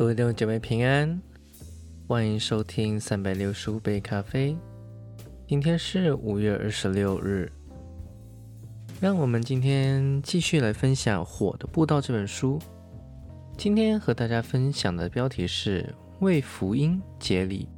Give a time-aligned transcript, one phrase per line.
[0.00, 1.20] 各位弟兄姐妹平安，
[2.08, 4.56] 欢迎收听三百六十五杯咖啡。
[5.46, 7.52] 今天是五月二十六日，
[8.98, 12.58] 让我们今天继续来分享《火的步道》这本书。
[13.58, 17.68] 今天和大家分享的标题是“为福音接力”。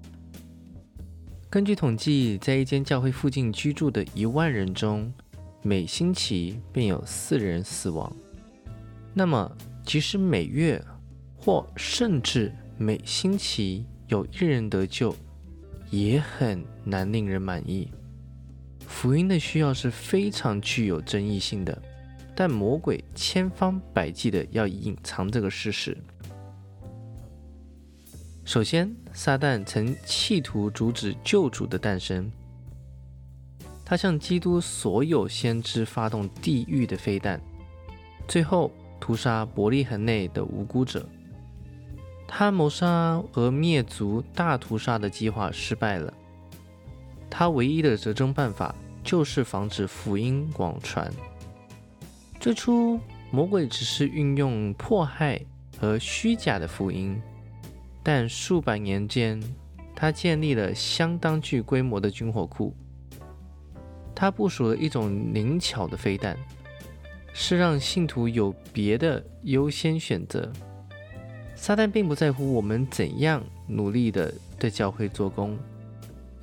[1.51, 5.13] 根据统计，在一间教会附近居住的一万人中，
[5.61, 8.15] 每星期便有四人死亡。
[9.13, 9.51] 那么，
[9.85, 10.81] 即使每月
[11.45, 15.13] 或甚至每星期有一人得救，
[15.91, 17.91] 也很难令人满意。
[18.87, 21.83] 福音的需要是非常具有争议性的，
[22.37, 25.97] 但魔鬼千方百计的要隐藏这个事实。
[28.45, 32.31] 首先，撒旦曾企图阻止救主的诞生，
[33.85, 37.41] 他向基督所有先知发动地狱的飞弹，
[38.29, 41.05] 最后屠杀伯利恒内的无辜者。
[42.35, 46.11] 他谋杀和灭族大屠杀的计划失败了。
[47.29, 51.13] 他唯一的折中办法就是防止福音广传。
[52.41, 52.99] 最初，
[53.31, 55.39] 魔鬼只是运用迫害
[55.79, 57.21] 和虚假的福音，
[58.03, 59.39] 但数百年间，
[59.95, 62.75] 他建立了相当具规模的军火库。
[64.15, 66.35] 他部署了一种灵巧的飞弹，
[67.35, 70.51] 是让信徒有别的优先选择。
[71.63, 75.57] 撒旦并不在乎我们怎样努力的对教会做工，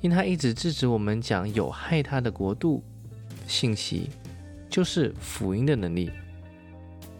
[0.00, 2.82] 因他一直制止我们讲有害他的国度
[3.46, 4.08] 信息，
[4.70, 6.10] 就是福音的能力。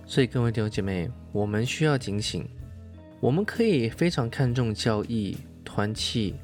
[0.06, 2.48] 所以各位弟兄姐妹，我们需要警醒。
[3.20, 6.36] 我们可以非常看重教义、团契、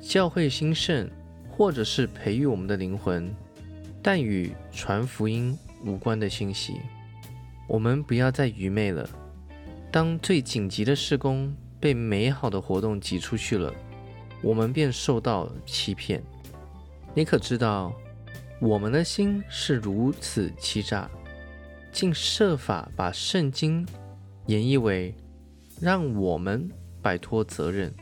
[0.00, 1.10] 教会兴盛，
[1.50, 3.30] 或者是培育我们的灵魂，
[4.02, 6.80] 但与传福音无关的信息，
[7.68, 9.06] 我们不要再愚昧了。
[9.94, 13.72] 当最紧急的施工被美好的活动挤出去了，
[14.42, 16.20] 我们便受到欺骗。
[17.14, 17.94] 你可知道，
[18.58, 21.08] 我们的心是如此欺诈，
[21.92, 23.86] 竟设法把圣经
[24.46, 25.14] 演绎为
[25.80, 26.68] 让我们
[27.00, 27.94] 摆脱责任，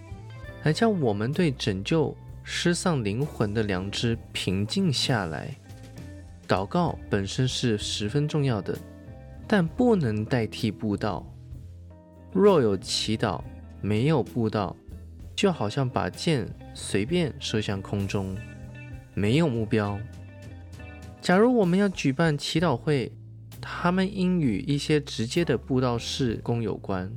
[0.62, 5.54] 来叫我们对拯救失丧灵魂的良知平静下来。
[6.48, 8.78] 祷告本身是十分重要的，
[9.46, 11.22] 但不能代替布道。
[12.32, 13.42] 若有祈祷，
[13.82, 14.74] 没有布道，
[15.36, 18.34] 就好像把箭随便射向空中，
[19.14, 19.98] 没有目标。
[21.20, 23.12] 假如我们要举办祈祷会，
[23.60, 27.12] 他们应与一些直接的布道事工有关。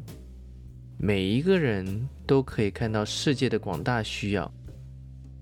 [0.97, 4.51] 每一个人都可以看到世界的广大需要，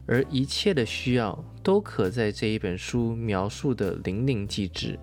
[0.06, 5.00] 而一切的需要都可在这一本书描述的淋漓尽致。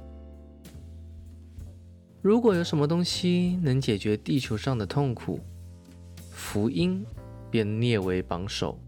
[2.23, 5.41] 如果有什么东西能解决地球上的痛苦，
[6.31, 7.03] 福音
[7.51, 8.79] 便列为榜首。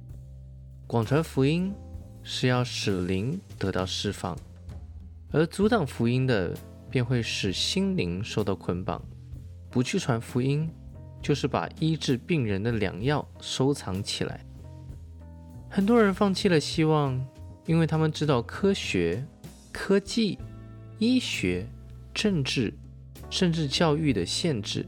[0.86, 1.72] 广传福音
[2.22, 4.36] 是要使灵得到释放，
[5.30, 6.54] 而阻挡福音的
[6.90, 9.02] 便会使心灵受到捆绑。
[9.70, 10.68] 不去传福音，
[11.22, 14.44] 就是把医治病人的良药收藏起来。
[15.70, 17.18] 很多人放弃了希望，
[17.64, 19.24] 因为他们知道科学、
[19.72, 20.38] 科技、
[20.98, 21.66] 医学、
[22.12, 22.74] 政治。
[23.32, 24.86] 甚至教育的限制，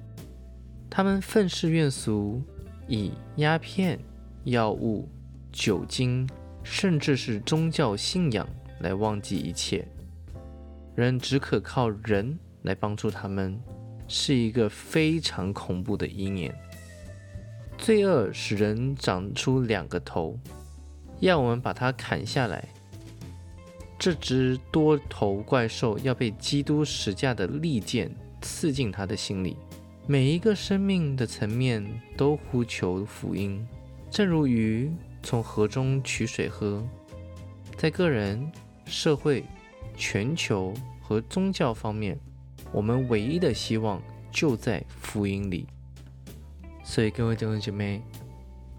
[0.90, 2.42] 他们愤世怨俗，
[2.86, 3.98] 以鸦片、
[4.44, 5.08] 药物、
[5.50, 6.28] 酒精，
[6.62, 8.46] 甚至是宗教信仰
[8.80, 9.88] 来忘记一切。
[10.94, 13.58] 人只可靠人来帮助他们，
[14.06, 16.54] 是一个非常恐怖的意念。
[17.78, 20.38] 罪恶使人长出两个头，
[21.18, 22.68] 要我们把它砍下来。
[23.98, 28.14] 这只多头怪兽要被基督十架的利剑。
[28.44, 29.56] 刺进他的心里，
[30.06, 31.82] 每一个生命的层面
[32.14, 33.66] 都呼求福音，
[34.10, 34.92] 正如鱼
[35.22, 36.86] 从河中取水喝。
[37.78, 38.52] 在个人、
[38.84, 39.42] 社会、
[39.96, 42.18] 全球和宗教方面，
[42.70, 44.00] 我们唯一的希望
[44.30, 45.66] 就在福音里。
[46.84, 48.02] 所以，各位弟兄姐妹，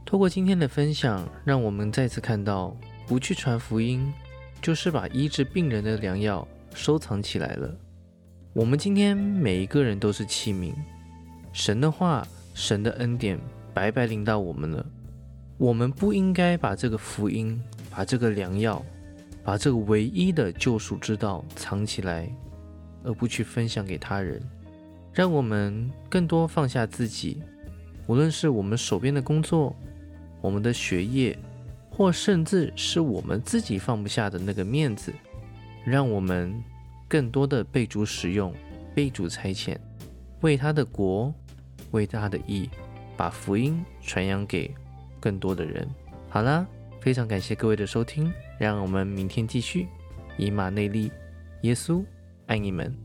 [0.05, 2.77] 透过今天的分享，让我们再次看到，
[3.07, 4.13] 不去传福音，
[4.61, 7.75] 就是把医治病人的良药收藏起来了。
[8.55, 10.73] 我们今天每一个人都是器皿，
[11.51, 13.37] 神的话、神的恩典
[13.73, 14.85] 白白临到我们了。
[15.57, 17.61] 我们不应该把这个福音、
[17.91, 18.81] 把这个良药、
[19.43, 22.29] 把这个唯一的救赎之道藏起来，
[23.03, 24.41] 而不去分享给他人。
[25.11, 27.43] 让我们更多放下自己，
[28.07, 29.75] 无论是我们手边的工作、
[30.39, 31.37] 我们的学业，
[31.89, 35.13] 或甚至是我们自己放不下的那个面子，
[35.83, 36.55] 让我们。
[37.07, 38.53] 更多的被主使用，
[38.93, 39.77] 被主差遣，
[40.41, 41.33] 为他的国，
[41.91, 42.69] 为他的义，
[43.15, 44.73] 把福音传扬给
[45.19, 45.87] 更多的人。
[46.29, 46.65] 好啦，
[46.99, 49.87] 非常感谢各位的收听，让我们明天继续。
[50.37, 51.11] 以马内利，
[51.61, 52.03] 耶稣
[52.47, 53.04] 爱你们。